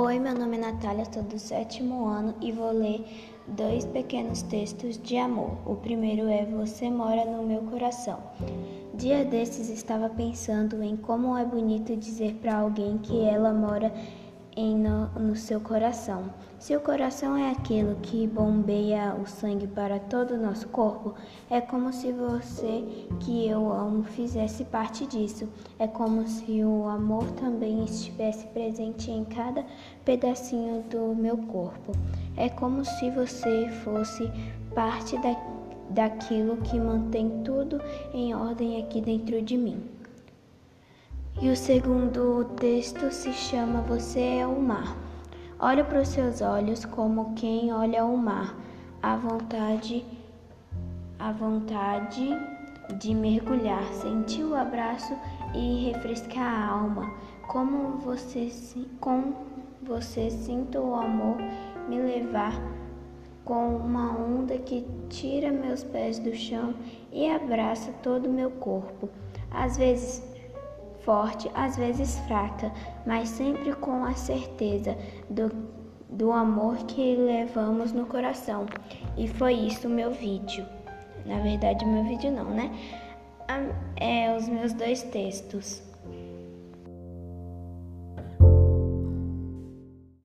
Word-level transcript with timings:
Oi, 0.00 0.16
meu 0.20 0.32
nome 0.32 0.56
é 0.56 0.60
Natália, 0.60 1.04
sou 1.12 1.24
do 1.24 1.40
sétimo 1.40 2.06
ano 2.06 2.32
e 2.40 2.52
vou 2.52 2.70
ler 2.70 3.04
dois 3.48 3.84
pequenos 3.84 4.42
textos 4.42 4.96
de 4.96 5.16
amor. 5.16 5.58
O 5.66 5.74
primeiro 5.74 6.28
é 6.28 6.44
Você 6.44 6.88
Mora 6.88 7.24
no 7.24 7.42
Meu 7.42 7.62
Coração. 7.62 8.20
Dia 8.94 9.24
desses 9.24 9.68
estava 9.68 10.08
pensando 10.08 10.80
em 10.84 10.96
como 10.96 11.36
é 11.36 11.44
bonito 11.44 11.96
dizer 11.96 12.34
para 12.34 12.58
alguém 12.58 12.98
que 12.98 13.20
ela 13.24 13.52
mora 13.52 13.92
em 14.58 14.76
no, 14.76 15.06
no 15.10 15.36
seu 15.36 15.60
coração. 15.60 16.24
Se 16.58 16.74
o 16.76 16.80
coração 16.80 17.36
é 17.36 17.52
aquilo 17.52 17.94
que 18.02 18.26
bombeia 18.26 19.14
o 19.14 19.24
sangue 19.24 19.68
para 19.68 20.00
todo 20.00 20.34
o 20.34 20.36
nosso 20.36 20.66
corpo, 20.68 21.14
é 21.48 21.60
como 21.60 21.92
se 21.92 22.10
você 22.10 22.84
que 23.20 23.46
eu 23.46 23.72
amo 23.72 24.02
fizesse 24.02 24.64
parte 24.64 25.06
disso. 25.06 25.48
É 25.78 25.86
como 25.86 26.26
se 26.26 26.64
o 26.64 26.88
amor 26.88 27.30
também 27.32 27.84
estivesse 27.84 28.48
presente 28.48 29.12
em 29.12 29.24
cada 29.24 29.64
pedacinho 30.04 30.82
do 30.90 31.14
meu 31.14 31.36
corpo. 31.36 31.92
É 32.36 32.48
como 32.48 32.84
se 32.84 33.12
você 33.12 33.68
fosse 33.84 34.28
parte 34.74 35.16
da, 35.18 35.36
daquilo 35.90 36.56
que 36.56 36.80
mantém 36.80 37.44
tudo 37.44 37.80
em 38.12 38.34
ordem 38.34 38.82
aqui 38.82 39.00
dentro 39.00 39.40
de 39.40 39.56
mim. 39.56 39.97
E 41.40 41.50
o 41.50 41.56
segundo 41.56 42.44
texto 42.56 43.12
se 43.12 43.32
chama 43.32 43.80
Você 43.82 44.38
é 44.38 44.46
o 44.46 44.60
Mar. 44.60 44.96
Olho 45.60 45.84
para 45.84 46.02
os 46.02 46.08
seus 46.08 46.40
olhos 46.40 46.84
como 46.84 47.32
quem 47.34 47.72
olha 47.72 48.04
o 48.04 48.16
mar, 48.16 48.56
a 49.00 49.14
vontade, 49.14 50.04
a 51.16 51.30
vontade 51.30 52.28
de 52.98 53.14
mergulhar, 53.14 53.84
sentir 53.92 54.42
o 54.42 54.56
abraço 54.56 55.16
e 55.54 55.92
refrescar 55.92 56.44
a 56.44 56.70
alma. 56.72 57.08
Como 57.46 57.98
você, 57.98 58.50
com 59.00 59.32
você 59.80 60.30
sinto 60.30 60.80
o 60.80 60.94
amor 60.96 61.36
me 61.88 62.00
levar 62.00 62.60
com 63.44 63.76
uma 63.76 64.10
onda 64.10 64.58
que 64.58 64.84
tira 65.08 65.52
meus 65.52 65.84
pés 65.84 66.18
do 66.18 66.34
chão 66.34 66.74
e 67.12 67.30
abraça 67.30 67.92
todo 68.02 68.26
o 68.28 68.32
meu 68.32 68.50
corpo. 68.50 69.08
Às 69.52 69.76
vezes 69.76 70.37
forte, 71.08 71.50
às 71.54 71.74
vezes 71.74 72.18
fraca, 72.26 72.70
mas 73.06 73.30
sempre 73.30 73.74
com 73.76 74.04
a 74.04 74.12
certeza 74.12 74.94
do, 75.30 75.50
do 76.10 76.30
amor 76.30 76.76
que 76.84 77.16
levamos 77.16 77.94
no 77.94 78.04
coração. 78.04 78.66
E 79.16 79.26
foi 79.26 79.54
isso 79.54 79.88
meu 79.88 80.10
vídeo. 80.10 80.66
Na 81.24 81.38
verdade, 81.40 81.86
meu 81.86 82.04
vídeo 82.04 82.30
não, 82.30 82.50
né? 82.50 82.70
É 83.96 84.36
os 84.36 84.50
meus 84.50 84.74
dois 84.74 85.02
textos. 85.04 85.82